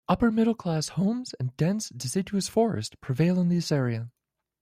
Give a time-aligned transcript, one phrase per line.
[0.09, 4.09] Upper-middle-class homes and dense deciduous forest prevail in this area.